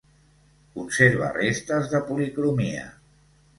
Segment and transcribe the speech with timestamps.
[0.77, 2.91] Conserva restes de policromia.